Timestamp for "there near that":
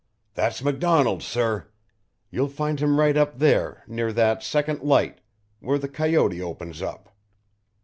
3.37-4.41